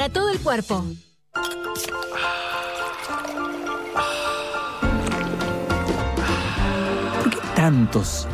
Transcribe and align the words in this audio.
A 0.00 0.08
todo 0.08 0.30
el 0.30 0.40
cuerpo. 0.40 0.82
¿Por 7.18 7.30
qué 7.30 7.36
tantos? 7.54 8.26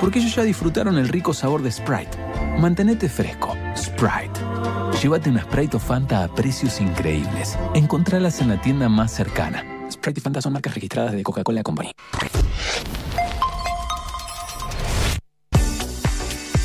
Porque 0.00 0.18
ellos 0.18 0.34
ya 0.34 0.42
disfrutaron 0.42 0.98
el 0.98 1.06
rico 1.08 1.32
sabor 1.32 1.62
de 1.62 1.70
Sprite. 1.70 2.18
Mantenete 2.58 3.08
fresco. 3.08 3.54
Sprite. 3.76 4.40
Llévate 5.00 5.30
una 5.30 5.42
Sprite 5.42 5.76
o 5.76 5.80
Fanta 5.80 6.24
a 6.24 6.34
precios 6.34 6.80
increíbles. 6.80 7.56
Encontralas 7.74 8.40
en 8.40 8.48
la 8.48 8.60
tienda 8.60 8.88
más 8.88 9.12
cercana. 9.12 9.64
Sprite 9.92 10.18
y 10.18 10.22
Fanta 10.22 10.42
son 10.42 10.54
marcas 10.54 10.74
registradas 10.74 11.12
de 11.12 11.22
Coca-Cola 11.22 11.62
Company. 11.62 11.92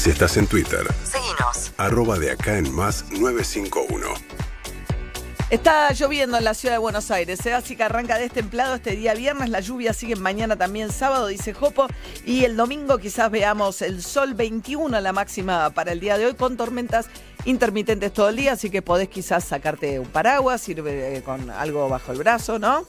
Si 0.04 0.10
estás 0.10 0.36
en 0.36 0.48
Twitter, 0.48 0.86
Seguinos. 1.06 1.72
arroba 1.78 2.20
de 2.20 2.32
acá 2.32 2.58
en 2.58 2.76
más 2.76 3.06
951. 3.12 4.06
Está 5.50 5.94
lloviendo 5.94 6.38
en 6.38 6.44
la 6.44 6.54
ciudad 6.54 6.76
de 6.76 6.80
Buenos 6.80 7.10
Aires, 7.10 7.46
¿eh? 7.46 7.54
así 7.54 7.78
que 7.78 7.84
arranca 7.84 8.18
destemplado 8.18 8.76
este 8.76 8.98
día 8.98 9.14
viernes, 9.14 9.50
la 9.50 9.62
lluvia 9.62 9.94
sigue 9.94 10.18
mañana 10.18 10.58
también 10.58 10.92
sábado, 10.92 11.28
dice 11.28 11.54
Jopo, 11.54 11.88
y 12.26 12.44
el 12.44 12.58
domingo 12.58 12.98
quizás 12.98 13.32
veamos 13.32 13.82
el 13.82 14.04
sol 14.04 14.34
21 14.34 15.00
la 15.00 15.14
máxima 15.14 15.70
para 15.70 15.94
el 15.94 16.02
día 16.02 16.18
de 16.18 16.26
hoy 16.26 16.34
con 16.34 16.58
tormentas 16.58 17.06
intermitentes 17.46 18.12
todo 18.12 18.28
el 18.28 18.36
día, 18.36 18.52
así 18.52 18.70
que 18.70 18.82
podés 18.82 19.08
quizás 19.08 19.46
sacarte 19.46 20.00
un 20.00 20.08
paraguas, 20.08 20.68
ir 20.68 20.84
eh, 20.86 21.22
con 21.24 21.50
algo 21.50 21.88
bajo 21.88 22.12
el 22.12 22.18
brazo, 22.18 22.60
¿no? 22.60 22.86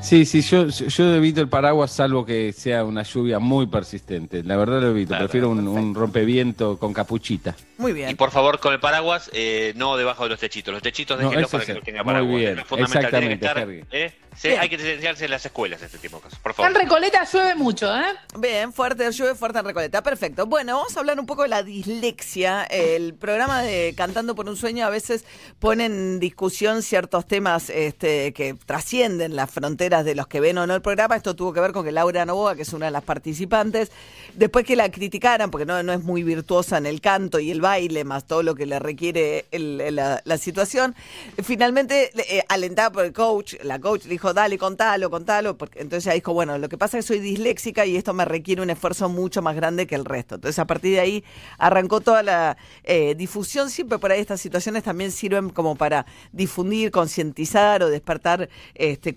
Sí, 0.00 0.24
sí, 0.24 0.40
yo, 0.42 0.68
yo 0.68 1.14
evito 1.14 1.40
el 1.40 1.48
paraguas 1.48 1.90
salvo 1.90 2.24
que 2.24 2.52
sea 2.52 2.84
una 2.84 3.02
lluvia 3.02 3.40
muy 3.40 3.66
persistente. 3.66 4.44
La 4.44 4.56
verdad 4.56 4.80
lo 4.80 4.90
evito. 4.90 5.08
Claro, 5.08 5.24
Prefiero 5.24 5.50
un, 5.50 5.66
un 5.66 5.94
rompeviento 5.94 6.78
con 6.78 6.92
capuchita. 6.92 7.56
Muy 7.78 7.90
Y 7.92 7.94
bien. 7.94 8.16
por 8.16 8.30
favor, 8.30 8.58
con 8.60 8.72
el 8.72 8.80
paraguas, 8.80 9.30
eh, 9.32 9.72
no 9.76 9.96
debajo 9.96 10.24
de 10.24 10.30
los 10.30 10.40
techitos. 10.40 10.72
Los 10.72 10.82
techitos 10.82 11.18
déjenlos 11.18 11.50
para 11.50 11.64
que 11.64 11.74
no 11.74 11.80
tenga 11.82 12.02
Muy 12.02 12.12
paraguas. 12.12 12.36
bien. 12.40 12.58
Es 12.58 12.64
fundamental. 12.66 13.10
Tiene 13.10 13.28
que 13.28 13.34
Exactamente, 13.34 14.04
estar. 14.04 14.14
¿eh? 14.14 14.58
Hay 14.60 14.68
que 14.68 14.74
enseñarse 14.74 15.24
en 15.24 15.30
las 15.30 15.46
escuelas 15.46 15.80
este 15.80 15.96
tipo 15.98 16.16
de 16.16 16.22
cosas. 16.24 16.38
Por 16.40 16.52
favor. 16.52 16.70
en 16.70 16.76
Recoleta 16.78 17.24
llueve 17.24 17.54
mucho, 17.54 17.94
¿eh? 17.96 18.02
Bien, 18.38 18.70
fuerte 18.72 19.10
llueve, 19.10 19.34
fuerte 19.34 19.58
en 19.60 19.64
Recoleta. 19.64 20.02
Perfecto. 20.02 20.44
Bueno, 20.46 20.76
vamos 20.76 20.94
a 20.96 21.00
hablar 21.00 21.18
un 21.18 21.24
poco 21.26 21.42
de 21.42 21.48
la 21.48 21.62
dislexia. 21.62 22.64
El 22.64 23.14
programa 23.14 23.62
de 23.62 23.94
Cantando 23.96 24.34
por 24.34 24.46
un 24.48 24.56
Sueño 24.56 24.84
a 24.86 24.90
veces 24.90 25.24
pone 25.58 25.86
en 25.86 26.20
discusión 26.20 26.82
ciertos 26.82 27.26
temas 27.26 27.70
este, 27.70 28.32
que 28.34 28.54
trascienden 28.66 29.36
las 29.36 29.50
fronteras 29.50 30.04
de 30.04 30.14
los 30.14 30.26
que 30.26 30.40
ven 30.40 30.58
o 30.58 30.66
no 30.66 30.74
el 30.74 30.82
programa. 30.82 31.16
Esto 31.16 31.34
tuvo 31.34 31.52
que 31.54 31.60
ver 31.60 31.72
con 31.72 31.84
que 31.84 31.92
Laura 31.92 32.26
Novoa, 32.26 32.56
que 32.56 32.62
es 32.62 32.72
una 32.74 32.86
de 32.86 32.92
las 32.92 33.04
participantes, 33.04 33.90
después 34.34 34.66
que 34.66 34.76
la 34.76 34.90
criticaran, 34.90 35.50
porque 35.50 35.64
no, 35.64 35.82
no 35.82 35.92
es 35.94 36.02
muy 36.02 36.22
virtuosa 36.22 36.76
en 36.76 36.84
el 36.86 37.00
canto 37.00 37.38
y 37.38 37.50
el 37.50 37.62
baile, 37.66 38.04
más 38.04 38.26
todo 38.26 38.44
lo 38.44 38.54
que 38.54 38.64
le 38.64 38.78
requiere 38.78 39.46
la, 39.50 40.38
situación, 40.38 40.94
finalmente, 41.42 42.12
eh, 42.14 42.44
alentada 42.48 42.90
por 42.92 43.04
el 43.04 43.12
coach, 43.12 43.54
la 43.64 43.80
coach 43.80 44.04
dijo, 44.04 44.32
dale, 44.32 44.56
contalo, 44.56 45.10
contalo, 45.10 45.56
porque 45.58 45.80
entonces 45.80 46.06
ella 46.06 46.14
dijo, 46.14 46.32
bueno, 46.32 46.58
lo 46.58 46.68
que 46.68 46.78
pasa 46.78 46.98
es 46.98 47.04
que 47.04 47.14
soy 47.14 47.18
disléxica 47.20 47.84
y 47.84 47.96
esto 47.96 48.14
me 48.14 48.24
requiere 48.24 48.62
un 48.62 48.70
esfuerzo 48.70 49.08
mucho 49.08 49.42
más 49.42 49.56
grande 49.56 49.88
que 49.88 49.96
el 49.96 50.04
resto. 50.04 50.36
Entonces, 50.36 50.58
a 50.60 50.66
partir 50.66 50.92
de 50.92 51.00
ahí 51.00 51.24
arrancó 51.58 52.00
toda 52.00 52.22
la 52.22 52.56
eh, 52.84 53.14
difusión. 53.16 53.68
Siempre 53.68 53.98
por 53.98 54.12
ahí 54.12 54.20
estas 54.20 54.40
situaciones 54.40 54.84
también 54.84 55.10
sirven 55.10 55.50
como 55.50 55.74
para 55.74 56.06
difundir, 56.32 56.90
concientizar 56.92 57.82
o 57.82 57.90
despertar, 57.90 58.48
este, 58.74 59.12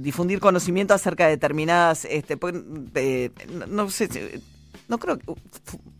difundir 0.00 0.40
conocimiento 0.40 0.92
acerca 0.92 1.26
de 1.26 1.30
determinadas, 1.30 2.04
este, 2.04 2.36
pues, 2.36 2.54
no, 3.68 3.90
sé, 3.90 4.08
no 4.88 4.98
creo, 4.98 5.18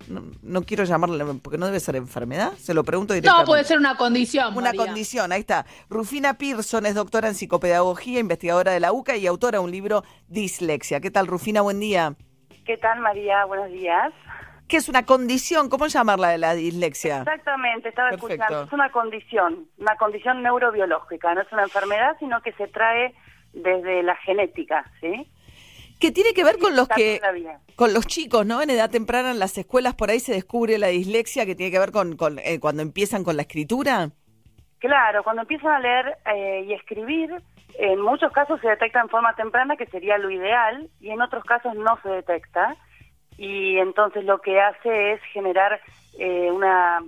no, 0.08 0.22
no 0.42 0.62
quiero 0.62 0.84
llamarle, 0.84 1.24
porque 1.42 1.58
no 1.58 1.66
debe 1.66 1.80
ser 1.80 1.96
enfermedad, 1.96 2.52
se 2.54 2.74
lo 2.74 2.84
pregunto 2.84 3.14
directamente. 3.14 3.42
No, 3.42 3.46
puede 3.46 3.64
ser 3.64 3.78
una 3.78 3.96
condición. 3.96 4.56
Una 4.56 4.66
María. 4.66 4.86
condición, 4.86 5.32
ahí 5.32 5.40
está. 5.40 5.66
Rufina 5.88 6.34
Pearson 6.34 6.86
es 6.86 6.94
doctora 6.94 7.28
en 7.28 7.34
psicopedagogía, 7.34 8.20
investigadora 8.20 8.72
de 8.72 8.80
la 8.80 8.92
UCA 8.92 9.16
y 9.16 9.26
autora 9.26 9.58
de 9.58 9.64
un 9.64 9.70
libro 9.70 10.04
Dislexia. 10.28 11.00
¿Qué 11.00 11.10
tal, 11.10 11.26
Rufina? 11.26 11.60
Buen 11.62 11.80
día. 11.80 12.14
¿Qué 12.64 12.76
tal, 12.76 13.00
María? 13.00 13.44
Buenos 13.44 13.70
días. 13.70 14.12
¿Qué 14.68 14.76
es 14.78 14.88
una 14.88 15.06
condición? 15.06 15.68
¿Cómo 15.68 15.86
llamarla 15.86 16.28
de 16.30 16.38
la 16.38 16.54
dislexia? 16.54 17.18
Exactamente, 17.18 17.88
estaba 17.88 18.10
Perfecto. 18.10 18.34
escuchando. 18.34 18.64
Es 18.64 18.72
una 18.72 18.90
condición, 18.90 19.68
una 19.78 19.96
condición 19.96 20.42
neurobiológica. 20.42 21.34
No 21.34 21.42
es 21.42 21.52
una 21.52 21.62
enfermedad, 21.62 22.16
sino 22.18 22.40
que 22.42 22.52
se 22.54 22.66
trae 22.66 23.14
desde 23.52 24.02
la 24.02 24.16
genética, 24.16 24.84
¿sí? 25.00 25.28
Que 26.00 26.12
tiene 26.12 26.34
que 26.34 26.44
ver 26.44 26.58
con 26.58 26.76
los 26.76 26.88
que, 26.88 27.20
con 27.74 27.94
los 27.94 28.06
chicos, 28.06 28.44
¿no? 28.44 28.60
En 28.60 28.70
edad 28.70 28.90
temprana 28.90 29.30
en 29.30 29.38
las 29.38 29.56
escuelas 29.56 29.94
por 29.94 30.10
ahí 30.10 30.20
se 30.20 30.32
descubre 30.32 30.78
la 30.78 30.88
dislexia 30.88 31.46
que 31.46 31.54
tiene 31.54 31.72
que 31.72 31.78
ver 31.78 31.90
con, 31.90 32.16
con, 32.16 32.38
eh, 32.38 32.60
cuando 32.60 32.82
empiezan 32.82 33.24
con 33.24 33.36
la 33.36 33.42
escritura. 33.42 34.10
Claro, 34.78 35.24
cuando 35.24 35.42
empiezan 35.42 35.72
a 35.72 35.80
leer 35.80 36.18
eh, 36.34 36.66
y 36.68 36.74
escribir, 36.74 37.34
en 37.78 38.00
muchos 38.00 38.30
casos 38.32 38.60
se 38.60 38.68
detecta 38.68 39.00
en 39.00 39.08
forma 39.08 39.34
temprana, 39.34 39.76
que 39.76 39.86
sería 39.86 40.18
lo 40.18 40.30
ideal, 40.30 40.88
y 41.00 41.10
en 41.10 41.22
otros 41.22 41.44
casos 41.44 41.74
no 41.74 41.98
se 42.02 42.08
detecta. 42.10 42.76
Y 43.38 43.78
entonces 43.78 44.24
lo 44.24 44.40
que 44.40 44.60
hace 44.60 45.12
es 45.12 45.20
generar 45.32 45.80
eh, 46.18 46.50
una, 46.50 47.02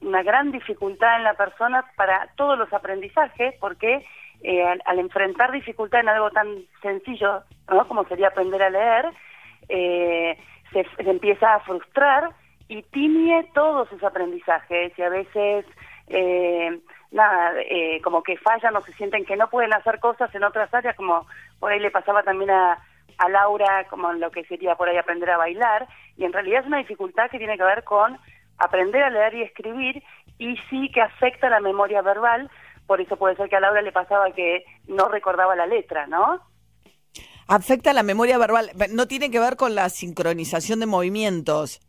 una 0.00 0.22
gran 0.22 0.50
dificultad 0.52 1.16
en 1.16 1.24
la 1.24 1.34
persona 1.34 1.84
para 1.96 2.28
todos 2.36 2.58
los 2.58 2.72
aprendizajes, 2.72 3.54
porque 3.60 4.04
eh, 4.42 4.64
al, 4.84 4.98
enfrentar 4.98 5.52
dificultad 5.52 6.00
en 6.00 6.08
algo 6.08 6.30
tan 6.30 6.58
sencillo 6.82 7.42
¿no? 7.68 7.86
como 7.88 8.04
sería 8.04 8.28
aprender 8.28 8.62
a 8.62 8.70
leer, 8.70 9.06
eh, 9.68 10.38
se, 10.72 10.86
empieza 10.98 11.54
a 11.54 11.60
frustrar 11.60 12.30
y 12.68 12.82
timie 12.82 13.48
todos 13.54 13.88
sus 13.88 14.02
aprendizajes 14.02 14.92
y 14.96 15.02
a 15.02 15.08
veces 15.08 15.64
eh, 16.08 16.78
nada 17.10 17.52
eh, 17.62 18.00
como 18.02 18.22
que 18.22 18.36
fallan 18.36 18.76
o 18.76 18.82
se 18.82 18.92
sienten 18.94 19.24
que 19.24 19.36
no 19.36 19.48
pueden 19.48 19.72
hacer 19.72 19.98
cosas 19.98 20.34
en 20.34 20.44
otras 20.44 20.72
áreas 20.72 20.94
como 20.96 21.26
por 21.58 21.72
ahí 21.72 21.80
le 21.80 21.90
pasaba 21.90 22.22
también 22.22 22.50
a, 22.50 22.78
a 23.18 23.28
Laura 23.28 23.86
como 23.88 24.12
lo 24.12 24.30
que 24.30 24.44
sería 24.44 24.74
por 24.74 24.88
ahí 24.88 24.96
aprender 24.96 25.30
a 25.30 25.38
bailar 25.38 25.86
y 26.16 26.24
en 26.24 26.32
realidad 26.32 26.60
es 26.60 26.66
una 26.66 26.78
dificultad 26.78 27.30
que 27.30 27.38
tiene 27.38 27.56
que 27.56 27.64
ver 27.64 27.84
con 27.84 28.18
aprender 28.58 29.02
a 29.02 29.10
leer 29.10 29.34
y 29.34 29.42
escribir 29.42 30.02
y 30.38 30.56
sí 30.68 30.90
que 30.92 31.00
afecta 31.00 31.48
la 31.48 31.60
memoria 31.60 32.02
verbal 32.02 32.50
por 32.88 33.00
eso 33.00 33.16
puede 33.16 33.36
ser 33.36 33.48
que 33.48 33.54
a 33.54 33.60
Laura 33.60 33.82
le 33.82 33.92
pasaba 33.92 34.32
que 34.32 34.64
no 34.88 35.06
recordaba 35.08 35.54
la 35.54 35.66
letra 35.66 36.08
¿no? 36.08 36.40
Afecta 37.46 37.94
la 37.94 38.02
memoria 38.02 38.36
verbal. 38.36 38.70
No 38.92 39.06
tiene 39.06 39.30
que 39.30 39.40
ver 39.40 39.56
con 39.56 39.74
la 39.74 39.88
sincronización 39.88 40.80
de 40.80 40.86
movimientos. 40.86 41.80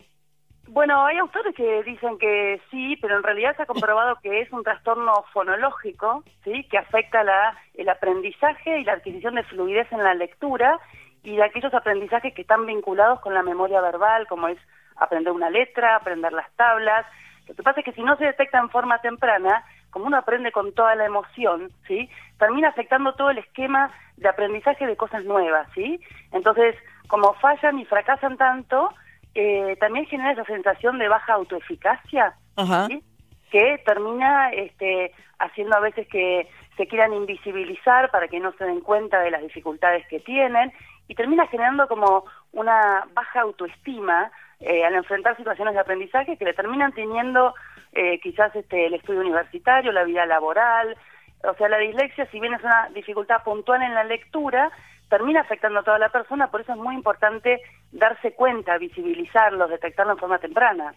Bueno, 0.70 1.04
hay 1.06 1.18
autores 1.18 1.54
que 1.56 1.84
dicen 1.84 2.18
que 2.18 2.62
sí, 2.70 2.96
pero 3.02 3.18
en 3.18 3.24
realidad 3.24 3.56
se 3.58 3.64
ha 3.64 3.66
comprobado 3.66 4.18
que 4.22 4.40
es 4.40 4.52
un 4.54 4.64
trastorno 4.64 5.26
fonológico, 5.34 6.24
¿sí? 6.44 6.64
que 6.70 6.78
afecta 6.78 7.24
la, 7.24 7.58
el 7.74 7.90
aprendizaje 7.90 8.80
y 8.80 8.84
la 8.86 8.94
adquisición 8.94 9.36
de 9.36 9.44
fluidez 9.44 9.92
en 9.92 10.04
la 10.04 10.14
lectura 10.14 10.80
y 11.24 11.36
de 11.36 11.44
aquellos 11.44 11.74
aprendizajes 11.74 12.34
que 12.34 12.44
están 12.44 12.66
vinculados 12.66 13.20
con 13.20 13.34
la 13.34 13.44
memoria 13.44 13.82
verbal, 13.82 14.28
como 14.28 14.48
es 14.48 14.60
aprender 14.96 15.34
una 15.34 15.50
letra, 15.50 15.96
aprender 15.96 16.32
las 16.32 16.50
tablas. 16.56 17.06
Lo 17.48 17.56
que 17.56 17.64
pasa 17.64 17.80
es 17.80 17.86
que 17.86 17.94
si 17.94 18.04
no 18.04 18.16
se 18.18 18.26
detecta 18.26 18.60
en 18.60 18.70
forma 18.70 19.02
temprana, 19.02 19.66
como 19.92 20.06
uno 20.06 20.18
aprende 20.18 20.52
con 20.52 20.74
toda 20.74 20.96
la 20.96 21.06
emoción, 21.06 21.72
¿sí? 21.88 22.10
termina 22.38 22.70
afectando 22.70 23.14
todo 23.14 23.30
el 23.32 23.40
esquema 23.40 23.92
de 24.18 24.30
aprendizaje 24.30 24.86
de 24.86 24.98
cosas 24.98 25.24
nuevas. 25.26 25.68
¿sí? 25.74 26.00
Entonces, 26.32 26.76
como 27.08 27.34
fallan 27.36 27.80
y 27.80 27.86
fracasan 27.86 28.38
tanto, 28.38 28.94
eh, 29.36 29.76
también 29.80 30.06
genera 30.06 30.32
esa 30.32 30.46
sensación 30.46 31.00
de 31.00 31.08
baja 31.08 31.34
autoeficacia, 31.34 32.34
Ajá. 32.56 32.88
¿sí? 32.88 33.04
que 33.52 33.82
termina 33.86 34.52
este, 34.52 35.12
haciendo 35.40 35.76
a 35.76 35.80
veces 35.80 36.08
que 36.08 36.48
se 36.78 36.88
quieran 36.88 37.14
invisibilizar 37.14 38.10
para 38.12 38.28
que 38.28 38.40
no 38.40 38.54
se 38.54 38.64
den 38.64 38.82
cuenta 38.82 39.20
de 39.20 39.32
las 39.32 39.42
dificultades 39.42 40.08
que 40.08 40.20
tienen 40.20 40.72
y 41.08 41.16
termina 41.16 41.48
generando 41.48 41.88
como 41.88 42.24
una 42.54 43.06
baja 43.14 43.42
autoestima 43.42 44.32
eh, 44.60 44.86
al 44.86 44.94
enfrentar 44.96 45.36
situaciones 45.38 45.74
de 45.74 45.80
aprendizaje 45.80 46.38
que 46.38 46.46
le 46.46 46.54
terminan 46.54 46.94
teniendo 46.94 47.54
eh, 47.94 48.20
quizás 48.22 48.56
este, 48.56 48.86
el 48.88 48.94
estudio 48.94 49.22
universitario, 49.22 49.92
la 49.92 50.04
vida 50.04 50.26
laboral. 50.26 50.96
O 51.44 51.54
sea, 51.56 51.70
la 51.70 51.78
dislexia, 51.78 52.26
si 52.32 52.40
bien 52.40 52.54
es 52.54 52.64
una 52.64 52.90
dificultad 52.94 53.44
puntual 53.44 53.82
en 53.82 53.94
la 53.94 54.04
lectura, 54.04 54.72
termina 55.10 55.42
afectando 55.42 55.80
a 55.80 55.84
toda 55.84 55.98
la 55.98 56.10
persona, 56.10 56.52
por 56.52 56.62
eso 56.62 56.74
es 56.74 56.78
muy 56.78 56.94
importante 56.96 57.62
darse 57.92 58.34
cuenta, 58.34 58.78
visibilizarlo, 58.78 59.68
detectarlo 59.68 60.14
en 60.14 60.20
forma 60.20 60.38
temprana. 60.40 60.94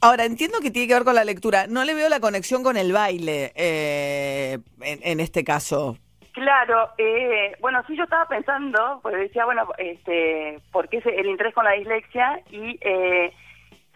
Ahora, 0.00 0.24
entiendo 0.24 0.58
que 0.60 0.70
tiene 0.70 0.88
que 0.88 0.94
ver 0.94 1.04
con 1.04 1.14
la 1.14 1.24
lectura. 1.24 1.66
No 1.68 1.84
le 1.84 1.94
veo 1.94 2.08
la 2.08 2.20
conexión 2.20 2.62
con 2.62 2.76
el 2.76 2.92
baile 2.92 3.52
eh, 3.54 4.58
en, 4.82 4.98
en 5.02 5.20
este 5.20 5.44
caso. 5.44 5.96
Claro, 6.32 6.90
eh, 6.98 7.52
bueno, 7.60 7.82
sí 7.86 7.96
yo 7.96 8.04
estaba 8.04 8.26
pensando, 8.28 9.00
pues 9.02 9.16
decía, 9.16 9.46
bueno, 9.46 9.66
este, 9.78 10.58
¿por 10.70 10.88
qué 10.90 10.98
ese- 10.98 11.18
el 11.18 11.26
interés 11.28 11.54
con 11.54 11.64
la 11.64 11.72
dislexia? 11.72 12.40
Y 12.50 12.78
eh, 12.82 13.32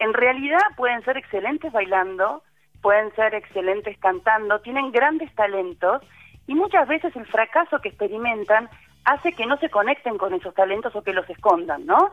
en 0.01 0.13
realidad 0.13 0.63
pueden 0.75 1.03
ser 1.03 1.15
excelentes 1.17 1.71
bailando, 1.71 2.41
pueden 2.81 3.13
ser 3.13 3.35
excelentes 3.35 3.95
cantando, 3.99 4.59
tienen 4.59 4.91
grandes 4.91 5.31
talentos 5.35 6.01
y 6.47 6.55
muchas 6.55 6.87
veces 6.87 7.15
el 7.15 7.27
fracaso 7.27 7.79
que 7.79 7.89
experimentan 7.89 8.67
hace 9.05 9.33
que 9.33 9.45
no 9.45 9.57
se 9.57 9.69
conecten 9.69 10.17
con 10.17 10.33
esos 10.33 10.55
talentos 10.55 10.95
o 10.95 11.03
que 11.03 11.13
los 11.13 11.29
escondan, 11.29 11.85
¿no? 11.85 12.11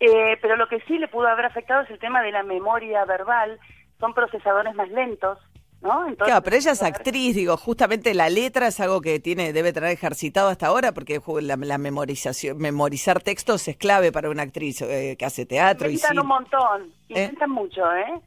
Eh, 0.00 0.38
pero 0.42 0.56
lo 0.56 0.66
que 0.66 0.80
sí 0.80 0.98
le 0.98 1.06
pudo 1.06 1.28
haber 1.28 1.46
afectado 1.46 1.82
es 1.82 1.90
el 1.90 2.00
tema 2.00 2.20
de 2.20 2.32
la 2.32 2.42
memoria 2.42 3.04
verbal, 3.04 3.60
son 4.00 4.12
procesadores 4.12 4.74
más 4.74 4.88
lentos, 4.88 5.38
¿no? 5.82 6.00
Entonces, 6.08 6.26
Claro, 6.26 6.42
pero 6.42 6.56
ella 6.56 6.72
es 6.72 6.82
actriz, 6.82 7.34
digo, 7.34 7.56
justamente 7.56 8.12
la 8.14 8.28
letra 8.28 8.66
es 8.68 8.80
algo 8.80 9.00
que 9.00 9.18
tiene, 9.20 9.52
debe 9.52 9.72
tener 9.72 9.90
ejercitado 9.90 10.48
hasta 10.48 10.66
ahora, 10.66 10.92
porque 10.92 11.20
la, 11.40 11.56
la 11.56 11.78
memorización, 11.78 12.58
memorizar 12.58 13.22
textos 13.22 13.66
es 13.68 13.76
clave 13.76 14.12
para 14.12 14.28
una 14.30 14.42
actriz 14.42 14.82
eh, 14.82 15.16
que 15.18 15.24
hace 15.24 15.46
teatro 15.46 15.88
y 15.88 15.92
Inventan 15.94 16.10
cine. 16.10 16.20
un 16.20 16.26
montón, 16.28 16.94
inventan 17.08 17.50
mucho, 17.50 17.80
¿eh? 17.94 18.20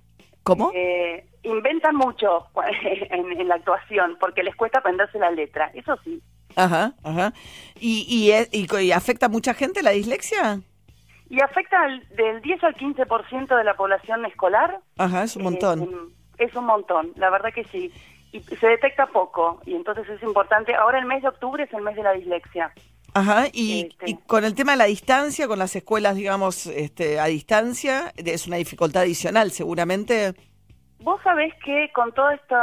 ¿Cómo? 0.44 0.72
Eh, 0.74 1.26
inventan 1.44 1.96
mucho 1.96 2.48
en, 3.12 3.40
en 3.40 3.48
la 3.48 3.56
actuación 3.56 4.18
porque 4.20 4.44
les 4.44 4.56
cuesta 4.56 4.80
aprenderse 4.80 5.18
la 5.20 5.32
letra, 5.32 5.72
eso 5.74 5.96
sí. 6.04 6.22
Ajá, 6.56 6.94
ajá. 7.04 7.34
¿Y, 7.80 8.06
y, 8.08 8.58
y 8.58 8.68
y 8.86 8.92
afecta 8.92 9.26
a 9.28 9.30
mucha 9.30 9.54
gente 9.54 9.82
la 9.82 9.92
dislexia? 9.92 10.60
Y 11.30 11.42
afecta 11.42 11.82
al- 11.82 12.08
del 12.16 12.42
10 12.42 12.64
al 12.64 12.76
15% 12.76 13.58
de 13.58 13.64
la 13.64 13.74
población 13.76 14.24
escolar. 14.26 14.80
Ajá, 14.98 15.24
es 15.24 15.36
un 15.36 15.44
montón. 15.44 15.82
Eh, 15.84 15.88
es 16.38 16.54
un 16.56 16.66
montón, 16.66 17.14
la 17.16 17.30
verdad 17.30 17.54
que 17.54 17.64
sí. 17.66 17.92
Y 18.32 18.42
se 18.42 18.68
detecta 18.68 19.06
poco, 19.08 19.62
y 19.66 19.76
entonces 19.76 20.10
es 20.10 20.24
importante. 20.24 20.74
Ahora 20.74 21.00
el 21.00 21.06
mes 21.06 21.22
de 21.22 21.28
octubre 21.28 21.64
es 21.64 21.74
el 21.74 21.82
mes 21.82 21.96
de 21.96 22.04
la 22.04 22.14
dislexia. 22.14 22.74
Ajá, 23.14 23.46
y, 23.54 23.90
Este. 23.92 24.10
y 24.10 24.18
con 24.26 24.44
el 24.44 24.56
tema 24.56 24.72
de 24.72 24.80
la 24.80 24.86
distancia, 24.86 25.48
con 25.48 25.60
las 25.60 25.76
escuelas, 25.76 26.16
digamos, 26.16 26.66
este, 26.66 27.20
a 27.20 27.26
distancia, 27.26 28.12
es 28.16 28.48
una 28.48 28.58
dificultad 28.58 29.04
adicional, 29.04 29.52
seguramente. 29.52 30.34
Vos 31.00 31.22
sabés 31.22 31.54
que 31.64 31.92
con 31.94 32.12
todo 32.14 32.32
este 32.32 32.56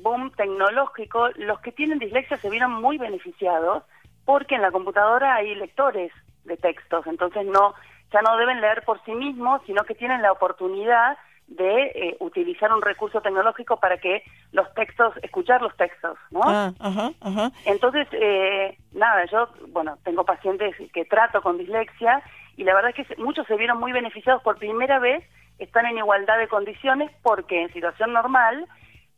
boom 0.00 0.32
tecnológico, 0.32 1.28
los 1.36 1.60
que 1.60 1.70
tienen 1.70 1.98
dislexia 1.98 2.38
se 2.38 2.50
vieron 2.50 2.72
muy 2.72 2.98
beneficiados 2.98 3.84
porque 4.24 4.56
en 4.56 4.62
la 4.62 4.72
computadora 4.72 5.36
hay 5.36 5.54
lectores 5.54 6.10
de 6.44 6.56
textos, 6.56 7.06
entonces 7.06 7.46
no 7.46 7.74
ya 8.12 8.22
no 8.22 8.36
deben 8.36 8.60
leer 8.60 8.84
por 8.84 9.02
sí 9.04 9.12
mismos, 9.12 9.60
sino 9.66 9.84
que 9.84 9.94
tienen 9.94 10.22
la 10.22 10.32
oportunidad 10.32 11.18
de 11.48 11.84
eh, 11.94 12.16
utilizar 12.20 12.72
un 12.72 12.82
recurso 12.82 13.20
tecnológico 13.20 13.78
para 13.78 13.98
que 13.98 14.22
los 14.52 14.72
textos, 14.74 15.14
escuchar 15.22 15.62
los 15.62 15.76
textos, 15.76 16.18
¿no? 16.30 16.40
Ah, 16.44 16.72
ajá, 16.80 17.10
ajá. 17.20 17.50
Entonces, 17.64 18.08
eh, 18.12 18.76
nada, 18.92 19.24
yo, 19.26 19.48
bueno, 19.68 19.96
tengo 20.04 20.24
pacientes 20.24 20.74
que 20.92 21.04
trato 21.04 21.40
con 21.42 21.58
dislexia 21.58 22.22
y 22.56 22.64
la 22.64 22.74
verdad 22.74 22.92
es 22.96 23.06
que 23.06 23.16
muchos 23.16 23.46
se 23.46 23.56
vieron 23.56 23.78
muy 23.78 23.92
beneficiados 23.92 24.42
por 24.42 24.58
primera 24.58 24.98
vez, 24.98 25.24
están 25.58 25.86
en 25.86 25.98
igualdad 25.98 26.38
de 26.38 26.48
condiciones 26.48 27.10
porque 27.22 27.62
en 27.62 27.72
situación 27.72 28.12
normal 28.12 28.66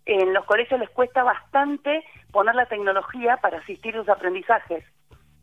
en 0.08 0.32
los 0.32 0.44
colegios 0.46 0.80
les 0.80 0.90
cuesta 0.90 1.22
bastante 1.22 2.02
poner 2.32 2.54
la 2.54 2.66
tecnología 2.66 3.36
para 3.38 3.58
asistir 3.58 3.94
a 3.94 4.00
sus 4.00 4.08
aprendizajes, 4.08 4.84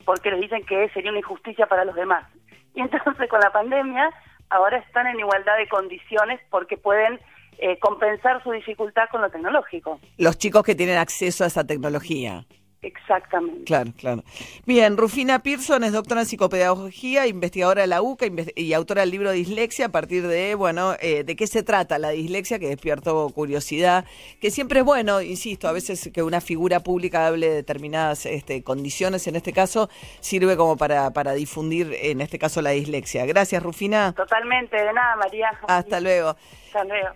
porque 0.05 0.31
les 0.31 0.41
dicen 0.41 0.65
que 0.65 0.89
sería 0.89 1.11
una 1.11 1.19
injusticia 1.19 1.67
para 1.67 1.85
los 1.85 1.95
demás. 1.95 2.25
Y 2.73 2.81
entonces 2.81 3.13
con 3.29 3.39
la 3.39 3.51
pandemia 3.51 4.09
ahora 4.49 4.77
están 4.77 5.07
en 5.07 5.19
igualdad 5.19 5.57
de 5.57 5.67
condiciones 5.67 6.39
porque 6.49 6.77
pueden 6.77 7.19
eh, 7.57 7.79
compensar 7.79 8.43
su 8.43 8.51
dificultad 8.51 9.03
con 9.11 9.21
lo 9.21 9.29
tecnológico. 9.29 9.99
Los 10.17 10.37
chicos 10.37 10.63
que 10.63 10.75
tienen 10.75 10.97
acceso 10.97 11.43
a 11.43 11.47
esa 11.47 11.65
tecnología. 11.65 12.45
Exactamente. 12.85 13.63
Claro, 13.63 13.91
claro. 13.97 14.23
Bien, 14.67 14.95
Rufina 14.95 15.39
Pearson 15.39 15.83
es 15.83 15.91
doctora 15.91 16.21
en 16.21 16.27
psicopedagogía, 16.27 17.25
investigadora 17.25 17.81
de 17.81 17.87
la 17.87 18.03
UCA 18.03 18.27
y 18.55 18.73
autora 18.73 19.01
del 19.01 19.09
libro 19.09 19.31
Dislexia, 19.31 19.87
a 19.87 19.89
partir 19.89 20.27
de, 20.27 20.53
bueno, 20.53 20.93
eh, 20.99 21.23
de 21.23 21.35
qué 21.35 21.47
se 21.47 21.63
trata 21.63 21.97
la 21.97 22.09
dislexia, 22.09 22.59
que 22.59 22.67
despierto 22.67 23.27
curiosidad, 23.33 24.05
que 24.39 24.51
siempre 24.51 24.81
es 24.81 24.85
bueno, 24.85 25.19
insisto, 25.19 25.67
a 25.67 25.71
veces 25.71 26.11
que 26.13 26.21
una 26.21 26.41
figura 26.41 26.81
pública 26.81 27.25
hable 27.25 27.49
de 27.49 27.55
determinadas 27.55 28.27
este, 28.27 28.61
condiciones, 28.61 29.25
en 29.25 29.35
este 29.35 29.51
caso, 29.51 29.89
sirve 30.19 30.55
como 30.55 30.77
para, 30.77 31.09
para 31.09 31.33
difundir, 31.33 31.91
en 31.99 32.21
este 32.21 32.37
caso, 32.37 32.61
la 32.61 32.69
dislexia. 32.69 33.25
Gracias, 33.25 33.63
Rufina. 33.63 34.13
Totalmente, 34.13 34.77
de 34.77 34.93
nada, 34.93 35.15
María. 35.15 35.49
Hasta 35.67 35.99
luego. 35.99 36.35
Hasta 36.67 36.83
luego. 36.83 37.09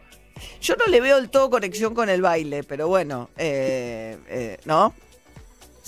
Yo 0.62 0.76
no 0.78 0.88
le 0.88 1.00
veo 1.00 1.18
del 1.18 1.30
todo 1.30 1.52
conexión 1.52 1.94
con 1.94 2.10
el 2.10 2.24
baile, 2.24 2.64
pero 2.64 2.88
bueno, 2.88 3.30
eh, 3.38 4.18
eh, 4.30 4.58
¿no? 4.66 4.96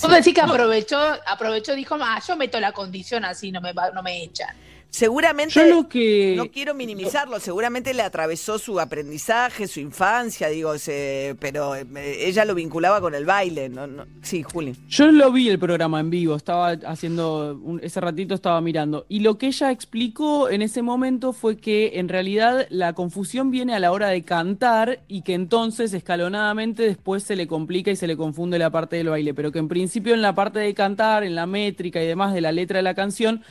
Vos 0.02 0.12
decís 0.12 0.34
que 0.34 0.42
aprovechó, 0.42 1.00
aprovechó, 1.26 1.76
dijo, 1.76 1.96
ah, 2.00 2.20
yo 2.26 2.36
meto 2.36 2.60
la 2.60 2.72
condición 2.72 3.24
así, 3.26 3.52
no 3.52 3.62
me, 3.62 3.74
no 3.94 4.02
me 4.02 4.24
echan. 4.24 4.56
Seguramente, 4.92 5.54
Yo 5.54 5.66
lo 5.68 5.88
que- 5.88 6.34
no 6.36 6.52
quiero 6.52 6.76
minimizarlo, 6.76 7.40
seguramente 7.40 7.94
le 7.94 8.02
atravesó 8.02 8.60
su 8.60 8.78
aprendizaje, 8.78 9.66
su 9.68 9.80
infancia, 9.80 10.50
digo, 10.50 10.78
se- 10.78 11.38
pero 11.40 11.76
eh, 11.76 11.86
ella 12.28 12.44
lo 12.44 12.54
vinculaba 12.56 13.00
con 13.00 13.16
el 13.16 13.26
baile, 13.26 13.70
¿no? 13.70 13.88
no- 13.88 14.06
sí, 14.22 14.44
Juli. 14.44 14.76
Yo 14.90 15.10
lo 15.10 15.32
vi 15.32 15.48
el 15.48 15.58
programa 15.60 16.02
en 16.02 16.10
vivo, 16.10 16.36
estaba 16.36 16.72
haciendo, 16.86 17.58
un- 17.64 17.80
ese 17.82 18.02
ratito 18.02 18.36
estaba 18.36 18.60
mirando. 18.60 19.06
Y 19.08 19.22
lo 19.22 19.38
que 19.38 19.48
ella 19.48 19.72
explicó 19.72 20.50
en 20.50 20.62
ese 20.62 20.82
momento 20.82 21.32
fue 21.32 21.56
que 21.56 21.94
en 21.96 22.10
realidad 22.10 22.68
la 22.70 22.92
confusión 22.92 23.50
viene 23.50 23.74
a 23.74 23.80
la 23.80 23.94
hora 23.94 24.10
de 24.10 24.24
cantar 24.24 25.00
y 25.08 25.22
que 25.22 25.36
entonces 25.36 25.94
escalonadamente 25.94 26.84
después 26.84 27.24
se 27.24 27.38
le 27.38 27.48
complica 27.48 27.92
y 27.92 27.96
se 27.96 28.08
le 28.08 28.18
confunde 28.18 28.60
la 28.60 28.70
parte 28.70 28.98
del 28.98 29.08
baile. 29.08 29.34
Pero 29.34 29.54
que 29.54 29.60
en 29.60 29.70
principio 29.70 30.14
en 30.14 30.22
la 30.22 30.36
parte 30.36 30.60
de 30.60 30.74
cantar, 30.74 31.24
en 31.24 31.34
la 31.36 31.46
métrica 31.46 32.04
y 32.04 32.08
demás 32.08 32.34
de 32.34 32.42
la 32.42 32.52
letra 32.52 32.78
de 32.80 32.84
la 32.84 32.94
canción, 32.94 33.42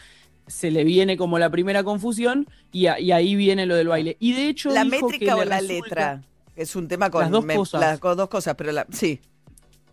se 0.51 0.71
le 0.71 0.85
viene 0.85 1.17
como 1.17 1.39
la 1.39 1.49
primera 1.51 1.83
confusión 1.85 2.47
y, 2.73 2.87
a- 2.87 3.01
y 3.01 3.13
ahí 3.13 3.35
viene 3.37 3.65
lo 3.67 3.75
del 3.77 3.89
baile. 3.89 4.17
Y 4.21 4.33
de 4.35 4.49
hecho 4.49 4.71
¿La 4.71 4.85
dijo 4.85 5.09
que 5.09 5.13
métrica 5.15 5.37
o 5.37 5.45
la 5.45 5.61
letra? 5.61 6.23
Es 6.57 6.77
un 6.77 6.89
tema 6.89 7.11
con 7.11 7.23
Las 7.23 7.31
dos 7.31 7.45
me- 7.45 7.55
cosas. 7.57 7.81
las 7.81 8.01
dos 8.01 8.29
cosas, 8.29 8.55
pero 8.57 8.73
la, 8.73 8.87
sí. 8.91 9.21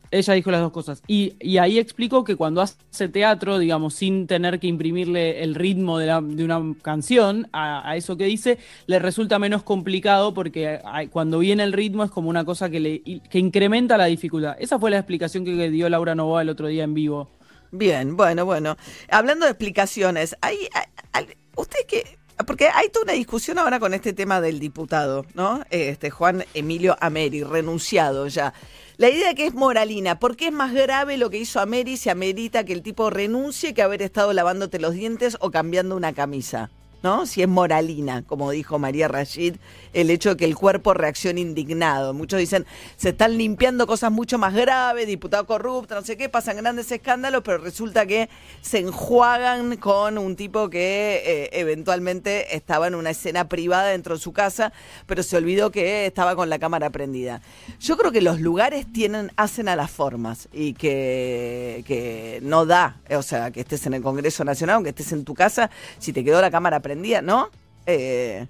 Ella 0.10 0.34
dijo 0.36 0.52
las 0.52 0.62
dos 0.62 0.72
cosas. 0.72 1.04
Y, 1.06 1.34
y 1.42 1.58
ahí 1.58 1.80
explicó 1.80 2.24
que 2.24 2.38
cuando 2.38 2.62
hace 2.62 3.10
teatro, 3.10 3.60
digamos, 3.60 3.94
sin 3.94 4.26
tener 4.26 4.58
que 4.58 4.68
imprimirle 4.68 5.44
el 5.44 5.54
ritmo 5.54 5.98
de, 5.98 6.06
la- 6.08 6.22
de 6.22 6.46
una 6.46 6.62
canción 6.82 7.50
a, 7.52 7.90
a 7.90 7.98
eso 7.98 8.16
que 8.16 8.24
dice, 8.24 8.58
le 8.86 9.00
resulta 9.00 9.38
menos 9.38 9.64
complicado 9.64 10.34
porque 10.34 10.80
hay- 10.86 11.08
cuando 11.08 11.40
viene 11.40 11.64
el 11.64 11.74
ritmo 11.74 12.06
es 12.06 12.12
como 12.12 12.30
una 12.30 12.46
cosa 12.46 12.70
que, 12.70 12.80
le, 12.80 13.02
que 13.02 13.38
incrementa 13.40 13.98
la 13.98 14.06
dificultad. 14.06 14.56
Esa 14.60 14.80
fue 14.80 14.92
la 14.92 14.98
explicación 14.98 15.44
que 15.44 15.70
dio 15.70 15.90
Laura 15.90 16.16
Novoa 16.16 16.42
el 16.42 16.50
otro 16.50 16.68
día 16.68 16.86
en 16.86 16.94
vivo. 16.94 17.30
Bien, 17.72 18.16
bueno, 18.16 18.46
bueno. 18.46 18.78
Hablando 19.10 19.46
de 19.46 19.52
explicaciones, 19.52 20.36
hay, 20.42 20.68
hay- 21.12 21.28
usted 21.56 21.86
que 21.88 22.18
porque 22.46 22.68
hay 22.68 22.90
toda 22.90 23.06
una 23.06 23.14
discusión 23.14 23.58
ahora 23.58 23.80
con 23.80 23.96
este 23.96 24.14
tema 24.14 24.40
del 24.42 24.60
diputado, 24.60 25.26
¿no? 25.34 25.64
Este 25.72 26.12
Juan 26.12 26.46
Emilio 26.54 26.96
Ameri, 27.00 27.44
renunciado 27.44 28.28
ya. 28.28 28.54
La 28.98 29.10
idea 29.10 29.34
que 29.34 29.48
es 29.48 29.56
moralina, 29.56 30.20
¿por 30.20 30.36
qué 30.36 30.48
es 30.48 30.54
más 30.54 30.72
grave 30.72 31.18
lo 31.18 31.32
que 31.32 31.40
hizo 31.40 31.60
Ameri 31.60 31.98
si 31.98 32.10
amerita 32.12 32.64
que 32.64 32.74
el 32.74 32.84
tipo 32.84 33.10
renuncie 33.10 33.74
que 33.74 33.82
haber 33.82 34.04
estado 34.04 34.34
lavándote 34.34 34.78
los 34.80 34.94
dientes 34.94 35.36
o 35.40 35.50
cambiando 35.50 35.96
una 35.96 36.14
camisa? 36.14 36.70
¿No? 37.04 37.26
Si 37.26 37.42
es 37.42 37.48
moralina, 37.48 38.24
como 38.24 38.50
dijo 38.52 38.80
María 38.80 39.08
Rashid, 39.08 39.58
el 39.94 40.10
hecho 40.10 40.30
de 40.30 40.38
que 40.38 40.46
el 40.46 40.56
cuerpo 40.56 40.94
reaccione 40.94 41.42
indignado. 41.42 42.14
Muchos 42.14 42.40
dicen, 42.40 42.66
se 42.96 43.10
están 43.10 43.38
limpiando 43.38 43.86
cosas 43.88 44.12
mucho 44.12 44.38
más 44.38 44.54
graves, 44.54 45.08
diputado 45.08 45.46
corrupto, 45.46 45.96
no 45.96 46.02
sé 46.02 46.18
qué, 46.18 46.28
pasan 46.28 46.58
grandes 46.58 46.92
escándalos, 46.92 47.44
pero 47.44 47.60
resulta 47.60 48.06
que 48.06 48.30
se 48.62 48.80
enjuagan 48.80 49.78
con 49.78 50.18
un 50.18 50.36
tipo 50.36 50.70
que 50.70 51.22
eh, 51.26 51.50
eventualmente 51.54 52.56
estaba 52.56 52.88
en 52.88 52.96
una 52.96 53.12
escena 53.12 53.48
privada 53.48 53.90
dentro 53.90 54.16
de 54.16 54.22
su 54.22 54.34
casa, 54.34 54.74
pero 55.06 55.24
se 55.24 55.38
olvidó 55.38 55.72
que 55.72 56.06
estaba 56.08 56.36
con 56.36 56.50
la 56.50 56.60
cámara 56.60 56.90
prendida. 56.90 57.42
Yo 57.80 57.98
creo 57.98 58.12
que 58.12 58.22
los 58.22 58.42
lugares 58.42 58.92
tienen, 58.92 59.32
hacen 59.36 59.70
a 59.70 59.76
las 59.76 59.92
formas 59.92 60.50
y 60.52 60.74
que, 60.74 61.84
que 61.88 62.40
no 62.42 62.66
da, 62.66 63.02
o 63.12 63.22
sea, 63.22 63.52
que 63.52 63.62
estés 63.62 63.86
en 63.86 63.94
el 63.94 64.02
Congreso 64.02 64.44
Nacional, 64.44 64.76
aunque 64.76 64.90
estés 64.90 65.12
en 65.12 65.24
tu 65.26 65.34
casa, 65.34 65.70
si 66.00 66.14
te 66.14 66.24
quedó 66.24 66.42
la 66.42 66.52
cámara 66.52 66.80
prendida, 66.80 66.87
¿no? 66.96 67.50
Eh, 67.86 68.48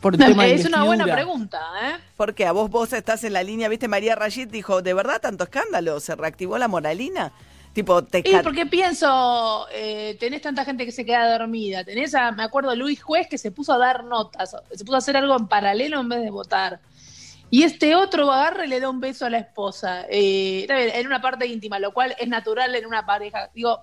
Por 0.00 0.14
el 0.14 0.20
tema 0.20 0.44
de 0.44 0.54
Es 0.54 0.64
una 0.64 0.84
buena 0.84 1.04
pregunta, 1.04 1.60
¿eh? 1.82 1.96
porque 2.16 2.46
a 2.46 2.52
vos 2.52 2.70
vos 2.70 2.92
estás 2.92 3.24
en 3.24 3.32
la 3.32 3.42
línea, 3.42 3.68
viste, 3.68 3.88
María 3.88 4.14
Rayid 4.14 4.48
dijo, 4.48 4.82
¿de 4.82 4.94
verdad 4.94 5.20
tanto 5.20 5.44
escándalo? 5.44 6.00
¿Se 6.00 6.14
reactivó 6.14 6.58
la 6.58 6.68
moralina? 6.68 7.32
Tipo, 7.72 8.02
te 8.02 8.20
Y 8.24 8.36
porque 8.42 8.64
pienso, 8.64 9.66
eh, 9.70 10.16
tenés 10.18 10.40
tanta 10.40 10.64
gente 10.64 10.86
que 10.86 10.92
se 10.92 11.04
queda 11.04 11.38
dormida, 11.38 11.84
tenés 11.84 12.14
a, 12.14 12.32
me 12.32 12.42
acuerdo, 12.42 12.74
Luis 12.74 13.02
Juez 13.02 13.28
que 13.28 13.36
se 13.36 13.50
puso 13.50 13.74
a 13.74 13.78
dar 13.78 14.04
notas, 14.04 14.56
se 14.72 14.82
puso 14.82 14.94
a 14.94 14.98
hacer 14.98 15.16
algo 15.16 15.36
en 15.36 15.46
paralelo 15.46 16.00
en 16.00 16.08
vez 16.08 16.22
de 16.22 16.30
votar. 16.30 16.80
Y 17.50 17.64
este 17.64 17.94
otro 17.94 18.32
agarra 18.32 18.64
y 18.64 18.68
le 18.68 18.80
da 18.80 18.88
un 18.88 18.98
beso 18.98 19.26
a 19.26 19.30
la 19.30 19.38
esposa, 19.38 20.06
eh, 20.08 20.60
está 20.62 20.76
bien, 20.76 20.90
en 20.94 21.06
una 21.06 21.20
parte 21.20 21.46
íntima, 21.46 21.78
lo 21.78 21.92
cual 21.92 22.16
es 22.18 22.28
natural 22.28 22.74
en 22.74 22.86
una 22.86 23.04
pareja. 23.04 23.50
Digo, 23.54 23.82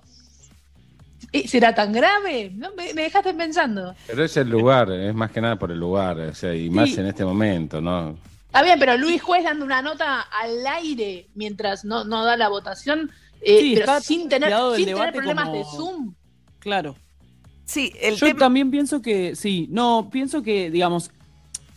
¿será 1.46 1.74
tan 1.74 1.92
grave? 1.92 2.50
No, 2.54 2.68
me, 2.76 2.92
me 2.94 3.02
dejaste 3.02 3.34
pensando. 3.34 3.94
Pero 4.06 4.24
es 4.24 4.36
el 4.36 4.48
lugar, 4.48 4.90
es 4.92 5.14
más 5.14 5.30
que 5.30 5.40
nada 5.40 5.56
por 5.56 5.70
el 5.70 5.78
lugar, 5.78 6.18
o 6.20 6.34
sea, 6.34 6.54
y 6.54 6.70
más 6.70 6.90
Sí. 6.90 7.00
en 7.00 7.06
este 7.06 7.24
momento, 7.24 7.80
¿no? 7.80 8.16
Está 8.46 8.62
bien, 8.62 8.78
pero 8.78 8.96
Luis 8.96 9.20
Juez 9.22 9.42
dando 9.44 9.64
una 9.64 9.82
nota 9.82 10.20
al 10.20 10.66
aire 10.66 11.28
mientras 11.34 11.84
no, 11.84 12.04
no 12.04 12.24
da 12.24 12.36
la 12.36 12.48
votación, 12.48 13.10
eh, 13.40 13.58
Sí, 13.60 13.74
pero 13.76 14.00
sin 14.00 14.28
tener, 14.28 14.52
sin 14.76 14.86
tener 14.86 15.12
problemas 15.12 15.44
como- 15.46 15.56
de 15.58 15.64
Zoom. 15.64 16.14
Claro. 16.60 16.96
Sí, 17.64 17.92
el 18.00 18.14
Yo 18.16 18.26
tema... 18.28 18.38
también 18.40 18.70
pienso 18.70 19.02
que, 19.02 19.34
sí, 19.34 19.66
no, 19.70 20.08
pienso 20.12 20.42
que, 20.42 20.70
digamos, 20.70 21.10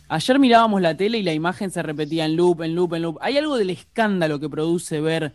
ayer 0.08 0.38
mirábamos 0.38 0.80
la 0.80 0.96
tele 0.96 1.18
y 1.18 1.22
la 1.22 1.32
imagen 1.32 1.70
se 1.70 1.82
repetía 1.82 2.24
en 2.26 2.36
loop, 2.36 2.62
en 2.62 2.74
loop, 2.74 2.94
en 2.94 3.02
loop. 3.02 3.18
Hay 3.20 3.36
algo 3.38 3.56
del 3.56 3.70
escándalo 3.70 4.38
que 4.38 4.48
produce 4.48 5.00
ver 5.00 5.32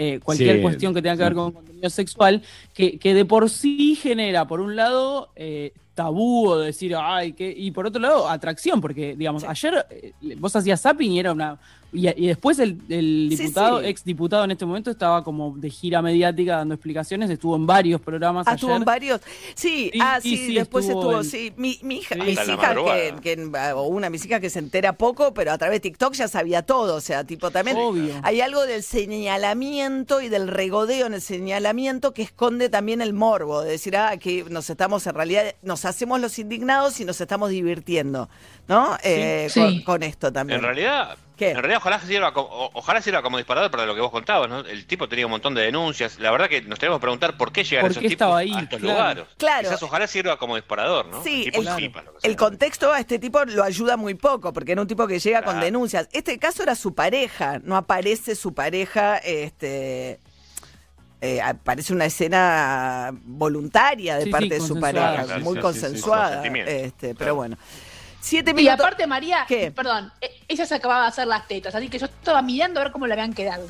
eh, 0.00 0.20
cualquier 0.22 0.56
Sí, 0.56 0.62
cuestión 0.62 0.94
que 0.94 1.02
tenga 1.02 1.16
que 1.16 1.24
ver 1.24 1.34
con 1.34 1.50
contenido 1.50 1.90
sexual, 1.90 2.40
que, 2.72 3.00
que 3.00 3.14
de 3.14 3.24
por 3.24 3.50
sí 3.50 3.96
genera, 3.96 4.46
por 4.46 4.60
un 4.60 4.76
lado, 4.76 5.32
eh, 5.34 5.72
tabú 5.94 6.50
o 6.50 6.58
decir, 6.58 6.94
ay, 6.96 7.32
qué. 7.32 7.52
Y 7.56 7.72
por 7.72 7.84
otro 7.84 8.00
lado, 8.00 8.28
atracción, 8.28 8.80
porque, 8.80 9.16
digamos, 9.16 9.42
ayer 9.42 9.84
eh, 9.90 10.12
vos 10.38 10.54
hacías 10.54 10.80
zapping 10.80 11.10
y 11.10 11.18
era 11.18 11.32
una. 11.32 11.58
Y, 11.90 12.06
y 12.22 12.26
después 12.26 12.58
el, 12.58 12.78
el 12.90 13.28
diputado, 13.30 13.80
sí. 13.80 13.86
ex 13.86 14.04
diputado 14.04 14.44
en 14.44 14.50
este 14.50 14.66
momento, 14.66 14.90
estaba 14.90 15.24
como 15.24 15.54
de 15.56 15.70
gira 15.70 16.02
mediática 16.02 16.56
dando 16.58 16.74
explicaciones, 16.74 17.30
estuvo 17.30 17.56
en 17.56 17.66
varios 17.66 18.00
programas 18.00 18.46
Ah, 18.46 18.50
ayer. 18.50 18.56
estuvo 18.60 18.76
en 18.76 18.84
varios. 18.84 19.20
Sí, 19.54 19.90
Sí, 19.92 19.98
ah, 20.02 20.18
sí, 20.22 20.52
después 20.54 20.84
estuvo 20.84 21.00
estuvo, 21.20 21.20
en- 21.22 21.24
sí. 21.24 21.52
Mi, 21.56 21.78
mi 21.82 21.96
hija, 21.98 22.14
Sí. 22.14 22.20
mis 22.20 22.32
hijas 22.48 22.76
que, 23.22 23.36
que- 23.36 23.72
o 23.74 23.82
una, 23.88 24.10
mis 24.10 24.24
hijas 24.26 24.40
que 24.40 24.50
se 24.50 24.58
entera 24.58 24.92
poco, 24.92 25.32
pero 25.32 25.50
a 25.52 25.56
través 25.58 25.76
de 25.76 25.80
TikTok 25.80 26.12
ya 26.14 26.28
sabía 26.28 26.62
todo. 26.62 26.94
O 26.96 27.00
sea, 27.00 27.24
tipo 27.24 27.50
también 27.50 27.76
Obvio. 27.78 28.14
hay 28.22 28.40
algo 28.42 28.66
del 28.66 28.82
señalamiento 28.82 30.20
y 30.20 30.28
del 30.28 30.48
regodeo 30.48 31.06
en 31.06 31.14
el 31.14 31.20
señalamiento 31.20 32.12
que 32.12 32.22
esconde 32.22 32.68
también 32.68 33.00
el 33.00 33.12
morbo, 33.12 33.62
de 33.62 33.70
decir, 33.72 33.96
ah, 33.96 34.16
que 34.18 34.44
nos 34.50 34.68
estamos 34.70 35.06
en 35.06 35.14
realidad, 35.14 35.54
nos 35.62 35.84
hacemos 35.84 36.20
los 36.20 36.38
indignados 36.38 37.00
y 37.00 37.04
nos 37.04 37.20
estamos 37.20 37.50
divirtiendo, 37.50 38.28
¿no? 38.68 38.96
Eh, 39.02 39.46
Sí. 39.50 39.60
Con, 39.60 39.82
con 39.82 40.02
esto 40.02 40.32
también. 40.32 40.58
En 40.58 40.64
realidad, 40.64 41.16
¿Qué? 41.38 41.50
en 41.50 41.56
realidad 41.56 41.78
ojalá 41.78 42.00
sirva, 42.00 42.32
como, 42.34 42.48
o- 42.48 42.70
ojalá 42.74 43.00
sirva 43.00 43.22
como 43.22 43.36
disparador 43.38 43.70
para 43.70 43.86
lo 43.86 43.94
que 43.94 44.00
vos 44.00 44.10
contabas, 44.10 44.48
¿no? 44.48 44.58
El 44.60 44.86
tipo 44.86 45.08
tenía 45.08 45.24
un 45.26 45.30
montón 45.30 45.54
de 45.54 45.62
denuncias. 45.62 46.18
La 46.18 46.30
verdad 46.32 46.48
que 46.48 46.62
nos 46.62 46.78
tenemos 46.78 46.98
que 46.98 47.02
preguntar 47.02 47.36
por 47.36 47.52
qué 47.52 47.62
llegan 47.64 47.84
¿Por 47.84 47.92
esos 47.92 48.02
qué 48.02 48.08
tipos 48.08 48.16
estaba 48.26 48.38
ahí? 48.38 48.52
a 48.52 48.60
estos 48.60 48.80
Claro. 48.80 48.98
lugares. 48.98 49.24
Claro. 49.38 49.68
Quizás 49.68 49.82
ojalá 49.82 50.06
sirva 50.08 50.36
como 50.36 50.56
disparador, 50.56 51.06
¿no? 51.06 51.22
Sí, 51.22 51.44
Tipo 51.44 51.62
el, 51.62 51.92
el 52.24 52.36
contexto 52.36 52.92
a 52.92 53.00
este 53.00 53.18
tipo 53.18 53.44
lo 53.44 53.62
ayuda 53.62 53.96
muy 53.96 54.14
poco, 54.14 54.52
porque 54.52 54.72
era 54.72 54.82
un 54.82 54.88
tipo 54.88 55.06
que 55.06 55.18
llega 55.18 55.42
con 55.42 55.60
denuncias. 55.60 56.08
Este 56.12 56.38
caso 56.38 56.62
era 56.64 56.74
su 56.74 56.94
pareja, 56.94 57.60
no 57.62 57.76
aparece 57.76 58.34
su 58.34 58.52
pareja, 58.52 59.16
este 59.18 60.18
eh, 61.20 61.40
aparece 61.40 61.92
una 61.92 62.04
escena 62.04 63.10
voluntaria 63.24 64.14
de 64.16 64.20
Sí, 64.22 64.26
sí, 64.26 64.30
parte 64.32 64.48
de 64.48 64.60
su 64.60 64.78
pareja, 64.78 65.24
Claro, 65.24 65.40
muy 65.40 65.42
sí, 65.42 65.48
sí, 65.48 65.54
sí, 65.56 65.60
consensuada. 65.62 66.44
este, 66.46 67.08
pero 67.08 67.16
Claro. 67.16 67.34
bueno. 67.34 67.58
Siete 68.20 68.50
Y 68.50 68.54
minutos. 68.54 68.80
aparte, 68.80 69.06
María, 69.06 69.44
¿Qué? 69.46 69.70
perdón, 69.70 70.12
e- 70.20 70.30
ella 70.48 70.66
se 70.66 70.74
acababa 70.74 71.02
de 71.02 71.08
hacer 71.08 71.26
las 71.28 71.46
tetas, 71.46 71.74
así 71.74 71.88
que 71.88 71.98
yo 71.98 72.06
estaba 72.06 72.42
mirando 72.42 72.80
a 72.80 72.82
ver 72.84 72.92
cómo 72.92 73.06
le 73.06 73.12
habían 73.14 73.32
quedado. 73.32 73.66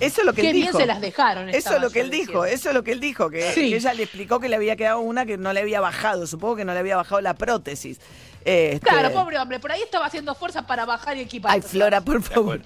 Eso 0.00 0.20
es 0.20 0.24
lo 0.24 0.32
que 0.32 0.40
Qué 0.42 0.48
él 0.48 0.54
bien 0.54 0.66
dijo. 0.68 0.78
se 0.78 0.86
las 0.86 1.00
dejaron. 1.00 1.48
Eso 1.50 1.74
es 1.76 1.80
lo 1.82 1.90
que 1.90 2.00
él 2.00 2.10
dijo, 2.10 2.44
eso 2.46 2.70
es 2.70 2.74
lo 2.74 2.82
que 2.82 2.92
él 2.92 3.00
dijo, 3.00 3.28
que, 3.30 3.52
Sí. 3.52 3.68
que 3.70 3.76
ella 3.76 3.92
le 3.92 4.04
explicó 4.04 4.40
que 4.40 4.48
le 4.48 4.56
había 4.56 4.74
quedado 4.76 5.00
una 5.00 5.26
que 5.26 5.36
no 5.36 5.52
le 5.52 5.60
había 5.60 5.80
bajado, 5.80 6.26
supongo 6.26 6.56
que 6.56 6.64
no 6.64 6.72
le 6.72 6.78
había 6.80 6.96
bajado 6.96 7.20
la 7.20 7.34
prótesis. 7.34 8.00
Este, 8.42 8.80
Claro, 8.80 9.12
pobre 9.12 9.38
hombre, 9.38 9.60
por 9.60 9.70
ahí 9.70 9.82
estaba 9.82 10.06
haciendo 10.06 10.34
fuerza 10.34 10.66
para 10.66 10.86
bajar 10.86 11.18
y 11.18 11.20
equipar. 11.20 11.52
Ay, 11.52 11.60
Flora, 11.60 12.00
por 12.00 12.22
favor. 12.22 12.60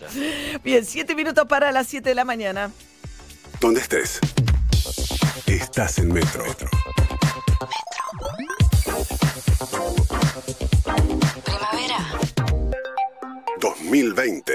Bien, 0.63 0.85
siete 0.85 1.17
minutos 1.17 1.47
para 1.49 1.73
las 1.73 1.89
siete 1.89 2.11
de 2.11 2.15
la 2.15 2.25
mañana. 2.25 2.71
Donde 3.61 3.81
estés. 3.81 4.21
Estás 5.47 5.99
en 5.99 6.13
Metro. 6.13 6.45
2020. 13.95 14.53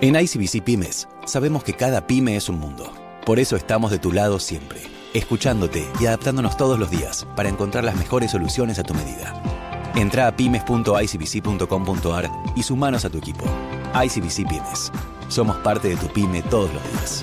En 0.00 0.16
ICBC 0.16 0.62
Pymes 0.64 1.06
sabemos 1.26 1.62
que 1.64 1.74
cada 1.74 2.06
pyme 2.06 2.36
es 2.36 2.48
un 2.48 2.58
mundo. 2.58 2.90
Por 3.26 3.38
eso 3.38 3.56
estamos 3.56 3.90
de 3.90 3.98
tu 3.98 4.10
lado 4.10 4.38
siempre, 4.40 4.80
escuchándote 5.12 5.86
y 6.00 6.06
adaptándonos 6.06 6.56
todos 6.56 6.78
los 6.78 6.90
días 6.90 7.26
para 7.36 7.50
encontrar 7.50 7.84
las 7.84 7.96
mejores 7.96 8.30
soluciones 8.30 8.78
a 8.78 8.84
tu 8.84 8.94
medida. 8.94 9.34
Entra 9.94 10.28
a 10.28 10.36
pymes.icbc.com.ar 10.36 12.30
y 12.56 12.62
sumanos 12.62 13.04
a 13.04 13.10
tu 13.10 13.18
equipo. 13.18 13.44
ICBC 13.92 14.48
Pymes. 14.48 14.90
Somos 15.28 15.58
parte 15.58 15.88
de 15.88 15.96
tu 15.96 16.08
pyme 16.08 16.40
todos 16.42 16.72
los 16.72 16.82
días. 16.92 17.22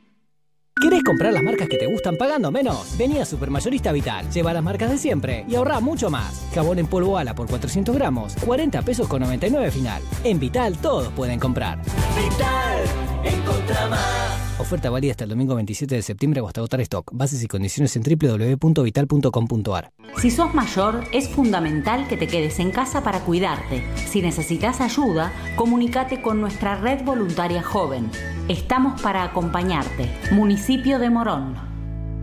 ¿Querés 0.79 1.03
comprar 1.03 1.33
las 1.33 1.43
marcas 1.43 1.67
que 1.67 1.77
te 1.77 1.85
gustan 1.85 2.15
pagando 2.15 2.49
menos? 2.49 2.97
Vení 2.97 3.19
a 3.19 3.25
Supermayorista 3.25 3.91
Vital. 3.91 4.29
Lleva 4.31 4.53
las 4.53 4.63
marcas 4.63 4.89
de 4.89 4.97
siempre 4.97 5.45
y 5.47 5.55
ahorra 5.55 5.79
mucho 5.79 6.09
más. 6.09 6.47
Jabón 6.55 6.79
en 6.79 6.87
polvo 6.87 7.17
ala 7.17 7.35
por 7.35 7.47
400 7.47 7.93
gramos, 7.93 8.35
40 8.45 8.81
pesos 8.81 9.07
con 9.07 9.21
99 9.21 9.69
final. 9.69 10.01
En 10.23 10.39
Vital 10.39 10.77
todos 10.77 11.09
pueden 11.09 11.39
comprar. 11.39 11.77
Vital, 12.15 12.83
encontra 13.25 13.87
más. 13.89 14.20
Oferta 14.61 14.91
válida 14.91 15.11
hasta 15.11 15.23
el 15.23 15.31
domingo 15.31 15.55
27 15.55 15.95
de 15.95 16.01
septiembre 16.03 16.39
o 16.39 16.47
hasta 16.47 16.59
agotar 16.61 16.81
stock. 16.81 17.09
Bases 17.11 17.41
y 17.43 17.47
condiciones 17.47 17.95
en 17.95 18.03
www.vital.com.ar. 18.03 19.91
Si 20.17 20.29
sos 20.29 20.53
mayor, 20.53 21.03
es 21.11 21.27
fundamental 21.29 22.07
que 22.07 22.15
te 22.15 22.27
quedes 22.27 22.59
en 22.59 22.69
casa 22.69 23.01
para 23.01 23.21
cuidarte. 23.21 23.83
Si 23.95 24.21
necesitas 24.21 24.79
ayuda, 24.79 25.33
comunícate 25.55 26.21
con 26.21 26.39
nuestra 26.39 26.75
red 26.75 27.03
voluntaria 27.03 27.63
joven. 27.63 28.11
Estamos 28.49 29.01
para 29.01 29.23
acompañarte. 29.23 30.07
Municipio 30.31 30.99
de 30.99 31.09
Morón. 31.09 31.55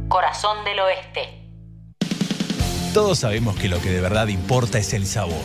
Corazón 0.08 0.64
del 0.64 0.78
Oeste. 0.78 1.20
Todos 2.94 3.18
sabemos 3.18 3.56
que 3.56 3.68
lo 3.68 3.80
que 3.80 3.90
de 3.90 4.00
verdad 4.00 4.28
importa 4.28 4.78
es 4.78 4.94
el 4.94 5.06
sabor. 5.06 5.42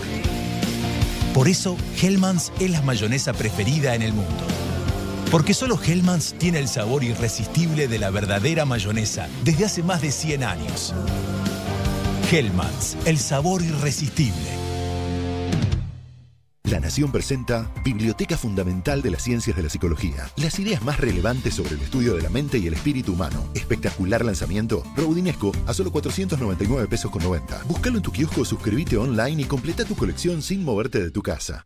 Por 1.33 1.47
eso, 1.47 1.75
Hellmann's 2.00 2.51
es 2.59 2.69
la 2.69 2.83
mayonesa 2.83 3.33
preferida 3.33 3.95
en 3.95 4.03
el 4.03 4.13
mundo. 4.13 4.62
Porque 5.33 5.55
solo 5.55 5.79
Hellmann's 5.83 6.35
tiene 6.37 6.59
el 6.59 6.67
sabor 6.67 7.03
irresistible 7.03 7.87
de 7.87 7.97
la 7.97 8.11
verdadera 8.11 8.65
mayonesa 8.65 9.27
desde 9.43 9.65
hace 9.65 9.81
más 9.81 10.03
de 10.03 10.11
100 10.11 10.43
años. 10.43 10.93
Hellmann's, 12.31 12.95
el 13.05 13.17
sabor 13.17 13.63
irresistible. 13.63 14.37
La 16.65 16.79
Nación 16.79 17.11
presenta 17.11 17.73
Biblioteca 17.83 18.37
Fundamental 18.37 19.01
de 19.01 19.09
las 19.09 19.23
Ciencias 19.23 19.57
de 19.57 19.63
la 19.63 19.69
Psicología. 19.69 20.29
Las 20.35 20.59
ideas 20.59 20.83
más 20.83 20.99
relevantes 20.99 21.55
sobre 21.55 21.77
el 21.77 21.81
estudio 21.81 22.13
de 22.13 22.21
la 22.21 22.29
mente 22.29 22.59
y 22.59 22.67
el 22.67 22.75
espíritu 22.75 23.13
humano. 23.13 23.43
Espectacular 23.55 24.23
lanzamiento. 24.23 24.83
Rodinesco 24.95 25.51
a 25.65 25.73
solo 25.73 25.91
499 25.91 26.87
pesos 26.87 27.09
con 27.09 27.23
90. 27.23 27.63
Búscalo 27.63 27.97
en 27.97 28.03
tu 28.03 28.11
kiosco, 28.11 28.45
suscríbete 28.45 28.97
online 28.97 29.41
y 29.41 29.45
completa 29.45 29.83
tu 29.83 29.95
colección 29.95 30.43
sin 30.43 30.63
moverte 30.63 30.99
de 30.99 31.09
tu 31.09 31.23
casa. 31.23 31.65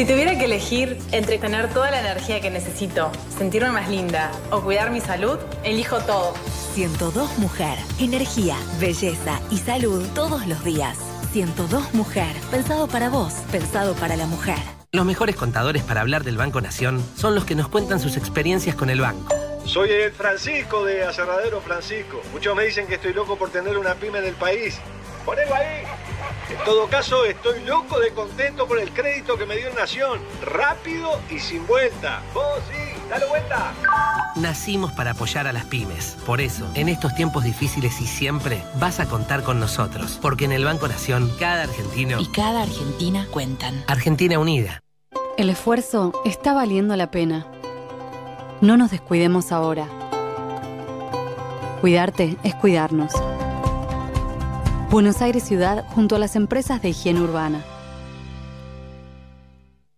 Si 0.00 0.06
tuviera 0.06 0.38
que 0.38 0.46
elegir 0.46 0.96
entre 1.12 1.36
tener 1.36 1.68
toda 1.74 1.90
la 1.90 2.00
energía 2.00 2.40
que 2.40 2.48
necesito, 2.48 3.12
sentirme 3.36 3.70
más 3.70 3.90
linda 3.90 4.30
o 4.50 4.62
cuidar 4.62 4.90
mi 4.90 5.00
salud, 5.02 5.38
elijo 5.62 5.98
todo. 6.00 6.32
102 6.72 7.38
Mujer. 7.38 7.76
Energía, 7.98 8.56
belleza 8.78 9.40
y 9.50 9.58
salud 9.58 10.06
todos 10.14 10.46
los 10.46 10.64
días. 10.64 10.96
102 11.32 11.92
Mujer. 11.92 12.34
Pensado 12.50 12.86
para 12.88 13.10
vos, 13.10 13.34
pensado 13.50 13.94
para 13.94 14.16
la 14.16 14.26
mujer. 14.26 14.56
Los 14.92 15.04
mejores 15.04 15.36
contadores 15.36 15.82
para 15.82 16.00
hablar 16.00 16.24
del 16.24 16.38
Banco 16.38 16.62
Nación 16.62 17.04
son 17.14 17.34
los 17.34 17.44
que 17.44 17.54
nos 17.54 17.68
cuentan 17.68 18.00
sus 18.00 18.16
experiencias 18.16 18.76
con 18.76 18.90
el 18.90 19.00
banco. 19.02 19.34
Soy 19.66 19.90
el 19.90 20.12
Francisco 20.12 20.84
de 20.84 21.04
Aserradero 21.04 21.60
Francisco. 21.60 22.22
Muchos 22.32 22.56
me 22.56 22.64
dicen 22.64 22.86
que 22.86 22.94
estoy 22.94 23.12
loco 23.12 23.36
por 23.36 23.50
tener 23.50 23.76
una 23.76 23.94
pyme 23.96 24.20
en 24.20 24.24
el 24.24 24.34
país. 24.34 24.78
Ponelo 25.26 25.54
ahí. 25.54 25.84
En 26.50 26.64
todo 26.64 26.88
caso, 26.88 27.24
estoy 27.24 27.62
loco 27.64 28.00
de 28.00 28.10
contento 28.12 28.66
por 28.66 28.80
el 28.80 28.90
crédito 28.90 29.38
que 29.38 29.46
me 29.46 29.56
dio 29.56 29.72
Nación. 29.72 30.18
Rápido 30.44 31.20
y 31.30 31.38
sin 31.38 31.64
vuelta. 31.66 32.22
Vos 32.34 32.58
sí, 32.68 33.00
dale 33.08 33.26
vuelta. 33.26 33.72
Nacimos 34.34 34.90
para 34.92 35.12
apoyar 35.12 35.46
a 35.46 35.52
las 35.52 35.64
pymes. 35.66 36.16
Por 36.26 36.40
eso, 36.40 36.68
en 36.74 36.88
estos 36.88 37.14
tiempos 37.14 37.44
difíciles 37.44 38.00
y 38.00 38.06
siempre, 38.06 38.64
vas 38.80 38.98
a 38.98 39.06
contar 39.06 39.44
con 39.44 39.60
nosotros. 39.60 40.18
Porque 40.20 40.44
en 40.44 40.52
el 40.52 40.64
Banco 40.64 40.88
Nación, 40.88 41.30
cada 41.38 41.62
argentino... 41.62 42.20
Y 42.20 42.26
cada 42.26 42.62
Argentina 42.62 43.26
cuentan. 43.30 43.84
Argentina 43.86 44.38
Unida. 44.38 44.80
El 45.36 45.50
esfuerzo 45.50 46.20
está 46.24 46.52
valiendo 46.52 46.96
la 46.96 47.12
pena. 47.12 47.46
No 48.60 48.76
nos 48.76 48.90
descuidemos 48.90 49.52
ahora. 49.52 49.86
Cuidarte 51.80 52.36
es 52.42 52.54
cuidarnos. 52.56 53.12
Buenos 54.90 55.22
Aires 55.22 55.44
Ciudad 55.44 55.84
junto 55.94 56.16
a 56.16 56.18
las 56.18 56.34
empresas 56.34 56.82
de 56.82 56.88
higiene 56.88 57.20
urbana. 57.20 57.64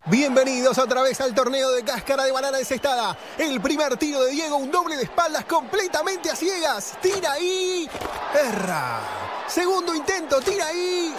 Bienvenidos 0.04 0.76
otra 0.76 1.00
vez 1.00 1.18
al 1.22 1.34
torneo 1.34 1.70
de 1.72 1.82
cáscara 1.82 2.24
de 2.24 2.30
banana 2.30 2.58
desestada. 2.58 3.16
El 3.38 3.62
primer 3.62 3.96
tiro 3.96 4.22
de 4.22 4.32
Diego, 4.32 4.58
un 4.58 4.70
doble 4.70 4.98
de 4.98 5.04
espaldas 5.04 5.46
completamente 5.46 6.30
a 6.30 6.36
ciegas. 6.36 6.98
Tira 7.00 7.32
ahí. 7.32 7.88
Erra. 8.34 9.00
Segundo 9.48 9.94
intento, 9.94 10.42
tira 10.42 10.66
ahí. 10.66 11.14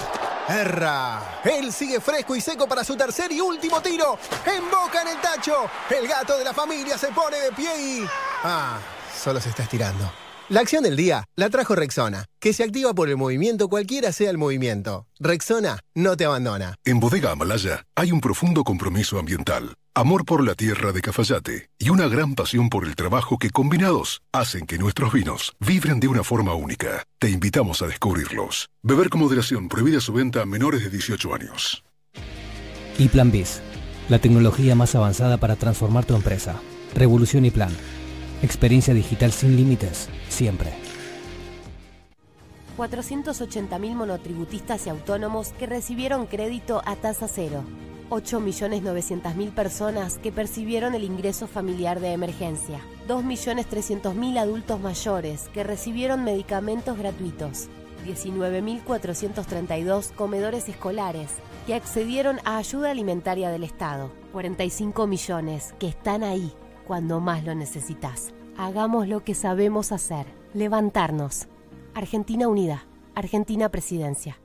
Erra. 0.50 1.42
Él 1.44 1.74
sigue 1.74 2.00
fresco 2.00 2.36
y 2.36 2.42
seco 2.42 2.68
para 2.68 2.84
su 2.84 2.96
tercer 2.96 3.32
y 3.32 3.42
último 3.42 3.82
tiro. 3.82 4.20
Emboca 4.46 5.02
en 5.02 5.08
el 5.08 5.18
tacho. 5.18 5.68
El 5.90 6.08
gato 6.08 6.38
de 6.38 6.44
la 6.44 6.54
familia 6.54 6.96
se 6.96 7.08
pone 7.08 7.38
de 7.38 7.52
pie 7.52 7.76
y... 7.76 8.06
Ah, 8.44 8.78
solo 9.20 9.42
se 9.42 9.50
está 9.50 9.64
estirando. 9.64 10.12
La 10.54 10.60
acción 10.60 10.84
del 10.84 10.96
día 10.96 11.26
la 11.36 11.50
trajo 11.50 11.74
Rexona, 11.74 12.26
que 12.40 12.54
se 12.54 12.64
activa 12.64 12.94
por 12.94 13.10
el 13.10 13.18
movimiento 13.18 13.70
cualquiera 13.70 14.12
sea 14.12 14.30
el 14.30 14.38
movimiento. 14.38 15.08
Rexona 15.20 15.80
no 15.96 16.16
te 16.16 16.26
abandona. 16.26 16.76
En 16.86 17.00
Bodega 17.00 17.32
Amalaya 17.32 17.88
hay 17.96 18.12
un 18.12 18.22
profundo 18.22 18.64
compromiso 18.64 19.18
ambiental, 19.18 19.74
amor 19.96 20.26
por 20.26 20.46
la 20.46 20.54
tierra 20.54 20.92
de 20.92 21.02
Cafayate 21.02 21.70
y 21.80 21.90
una 21.90 22.08
gran 22.08 22.36
pasión 22.36 22.70
por 22.70 22.86
el 22.86 22.96
trabajo 22.96 23.40
que 23.40 23.50
combinados 23.50 24.22
hacen 24.32 24.68
que 24.68 24.78
nuestros 24.78 25.12
vinos 25.12 25.54
vibren 25.60 26.00
de 26.00 26.08
una 26.08 26.24
forma 26.24 26.54
única. 26.54 27.04
Te 27.18 27.32
invitamos 27.32 27.82
a 27.82 27.88
descubrirlos. 27.88 28.70
Beber 28.84 29.10
con 29.10 29.22
moderación, 29.22 29.68
prohibida 29.70 30.02
su 30.02 30.14
venta 30.14 30.44
a 30.44 30.46
menores 30.46 30.84
de 30.84 30.92
18 30.92 31.34
años. 31.34 31.84
Y 33.00 33.08
Plan 33.08 33.32
Biz, 33.32 33.60
la 34.08 34.20
tecnología 34.20 34.76
más 34.76 34.94
avanzada 34.94 35.38
para 35.38 35.56
transformar 35.56 36.06
tu 36.06 36.16
empresa. 36.16 36.62
Revolución 36.94 37.44
y 37.44 37.50
Plan. 37.50 37.76
Experiencia 38.44 38.94
digital 38.94 39.32
sin 39.32 39.56
límites, 39.56 40.10
siempre. 40.28 40.74
480.000 42.78 43.96
monotributistas 43.96 44.86
y 44.86 44.90
autónomos 44.90 45.54
que 45.58 45.66
recibieron 45.66 46.26
crédito 46.26 46.82
a 46.86 46.98
tasa 46.98 47.30
cero. 47.30 47.64
8.900.000 48.10 49.54
personas 49.54 50.18
que 50.18 50.34
percibieron 50.34 50.94
el 50.94 51.06
ingreso 51.06 51.48
familiar 51.48 52.02
de 52.02 52.12
emergencia. 52.12 52.82
2.300.000 53.08 54.38
adultos 54.38 54.82
mayores 54.82 55.48
que 55.54 55.64
recibieron 55.64 56.26
medicamentos 56.26 56.98
gratuitos. 56.98 57.70
19.432 58.06 60.12
comedores 60.12 60.68
escolares 60.68 61.30
que 61.66 61.76
accedieron 61.76 62.42
a 62.44 62.58
ayuda 62.58 62.92
alimentaria 62.92 63.52
del 63.52 63.64
Estado. 63.64 64.12
45 64.34 65.08
millones 65.08 65.74
que 65.80 65.88
están 65.88 66.26
ahí 66.26 66.54
cuando 66.84 67.20
más 67.20 67.44
lo 67.44 67.56
necesitas. 67.56 68.34
Hagamos 68.58 69.08
lo 69.08 69.24
que 69.24 69.34
sabemos 69.34 69.92
hacer, 69.92 70.26
levantarnos. 70.54 71.48
Argentina 71.94 72.48
Unida, 72.48 72.86
Argentina 73.16 73.70
Presidencia. 73.70 74.40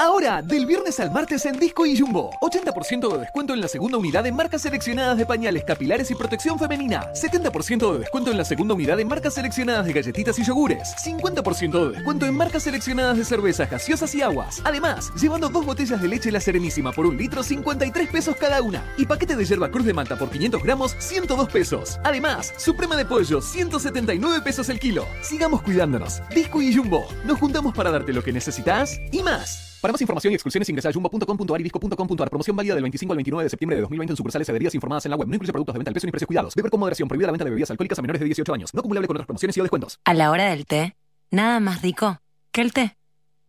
Ahora, 0.00 0.42
del 0.42 0.64
viernes 0.64 1.00
al 1.00 1.10
martes 1.10 1.44
en 1.44 1.58
Disco 1.58 1.84
y 1.84 1.98
Jumbo. 1.98 2.30
80% 2.40 3.12
de 3.12 3.18
descuento 3.18 3.52
en 3.52 3.60
la 3.60 3.66
segunda 3.66 3.98
unidad 3.98 4.22
de 4.22 4.30
marcas 4.30 4.62
seleccionadas 4.62 5.18
de 5.18 5.26
pañales 5.26 5.64
capilares 5.64 6.08
y 6.12 6.14
protección 6.14 6.56
femenina. 6.56 7.12
70% 7.14 7.92
de 7.92 7.98
descuento 7.98 8.30
en 8.30 8.38
la 8.38 8.44
segunda 8.44 8.74
unidad 8.74 8.96
de 8.96 9.04
marcas 9.04 9.34
seleccionadas 9.34 9.84
de 9.84 9.92
galletitas 9.92 10.38
y 10.38 10.44
yogures. 10.44 10.94
50% 11.04 11.88
de 11.88 11.94
descuento 11.96 12.26
en 12.26 12.36
marcas 12.36 12.62
seleccionadas 12.62 13.16
de 13.16 13.24
cervezas 13.24 13.68
gaseosas 13.68 14.14
y 14.14 14.22
aguas. 14.22 14.62
Además, 14.62 15.10
llevando 15.20 15.48
dos 15.48 15.66
botellas 15.66 16.00
de 16.00 16.06
leche 16.06 16.30
La 16.30 16.38
Serenísima 16.38 16.92
por 16.92 17.04
un 17.04 17.16
litro, 17.16 17.42
53 17.42 18.08
pesos 18.08 18.36
cada 18.36 18.62
una. 18.62 18.84
Y 18.98 19.06
paquete 19.06 19.34
de 19.34 19.44
yerba 19.44 19.68
cruz 19.68 19.84
de 19.84 19.94
manta 19.94 20.16
por 20.16 20.30
500 20.30 20.62
gramos, 20.62 20.94
102 21.00 21.50
pesos. 21.50 21.98
Además, 22.04 22.54
suprema 22.56 22.96
de 22.96 23.04
pollo, 23.04 23.40
179 23.40 24.42
pesos 24.42 24.68
el 24.68 24.78
kilo. 24.78 25.06
Sigamos 25.22 25.60
cuidándonos. 25.62 26.22
Disco 26.32 26.62
y 26.62 26.72
Jumbo. 26.72 27.08
Nos 27.24 27.40
juntamos 27.40 27.74
para 27.74 27.90
darte 27.90 28.12
lo 28.12 28.22
que 28.22 28.32
necesitas 28.32 29.00
y 29.10 29.24
más. 29.24 29.67
Para 29.80 29.92
más 29.92 30.00
información 30.00 30.32
y 30.32 30.34
exclusiones 30.34 30.68
ingresa 30.68 30.88
a 30.88 30.92
jumbo.com.ar 30.92 31.60
y 31.60 31.62
disco.com.ar. 31.62 32.30
Promoción 32.30 32.56
válida 32.56 32.74
del 32.74 32.82
25 32.82 33.12
al 33.12 33.16
29 33.16 33.44
de 33.44 33.50
septiembre 33.50 33.76
de 33.76 33.82
2020 33.82 34.12
en 34.12 34.16
sucursales 34.16 34.48
y 34.48 34.50
adheridas 34.50 34.74
informadas 34.74 35.06
en 35.06 35.10
la 35.10 35.16
web. 35.16 35.28
No 35.28 35.36
incluye 35.36 35.52
productos 35.52 35.74
de 35.74 35.78
venta 35.78 35.90
al 35.90 35.92
precio 35.94 36.08
ni 36.08 36.10
precios 36.10 36.26
cuidados. 36.26 36.54
Beber 36.56 36.70
con 36.70 36.80
moderación. 36.80 37.08
Prohibida 37.08 37.30
venta 37.30 37.44
de 37.44 37.50
bebidas 37.50 37.70
alcohólicas 37.70 37.98
a 37.98 38.02
menores 38.02 38.18
de 38.18 38.26
18 38.26 38.54
años. 38.54 38.74
No 38.74 38.80
acumulable 38.80 39.06
con 39.06 39.16
otras 39.16 39.26
promociones 39.26 39.56
y 39.56 39.60
o 39.60 39.62
descuentos. 39.62 40.00
A 40.04 40.14
la 40.14 40.32
hora 40.32 40.50
del 40.50 40.66
té, 40.66 40.96
nada 41.30 41.60
más 41.60 41.82
rico 41.82 42.20
que 42.50 42.60
el 42.60 42.72
té. 42.72 42.96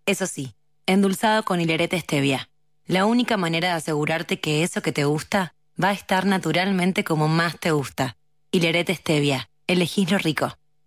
Eso 0.06 0.28
sí, 0.28 0.54
endulzado 0.86 1.44
con 1.44 1.62
hilerete 1.62 2.00
stevia. 2.00 2.50
La 2.86 3.06
única 3.06 3.36
manera 3.38 3.70
de 3.70 3.74
asegurarte 3.76 4.39
que 4.39 4.62
eso 4.62 4.84
que 4.84 4.92
te 4.92 5.06
gusta 5.06 5.56
va 5.82 5.89
a 5.89 5.94
estar 5.94 6.28
naturalmente 6.28 7.04
como 7.04 7.28
más 7.28 7.60
te 7.60 7.72
gusta. 7.72 8.18
Hilerete 8.52 8.94
stevia. 8.94 9.50
Elegís 9.65 10.12
lo 10.12 10.20
rico. 10.20 10.59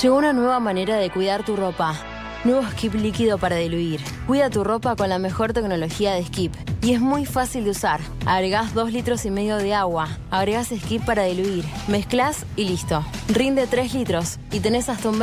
Llegó 0.00 0.16
una 0.16 0.32
nueva 0.32 0.60
manera 0.60 0.96
de 0.96 1.10
cuidar 1.10 1.44
tu 1.44 1.56
ropa. 1.56 1.96
Nuevo 2.44 2.62
Skip 2.70 2.94
líquido 2.94 3.36
para 3.36 3.56
diluir. 3.56 4.00
Cuida 4.28 4.48
tu 4.48 4.62
ropa 4.62 4.94
con 4.94 5.08
la 5.08 5.18
mejor 5.18 5.52
tecnología 5.52 6.14
de 6.14 6.24
Skip. 6.24 6.54
Y 6.82 6.92
es 6.92 7.00
muy 7.00 7.26
fácil 7.26 7.64
de 7.64 7.70
usar. 7.70 8.00
Agregás 8.24 8.74
2 8.74 8.92
litros 8.92 9.24
y 9.24 9.32
medio 9.32 9.56
de 9.56 9.74
agua. 9.74 10.06
Agregás 10.30 10.68
Skip 10.68 11.04
para 11.04 11.24
diluir. 11.24 11.64
Mezclas 11.88 12.46
y 12.54 12.66
listo. 12.66 13.04
Rinde 13.26 13.66
3 13.66 13.92
litros. 13.94 14.38
Y 14.52 14.60
tenés 14.60 14.88
hasta 14.88 15.08
un 15.08 15.16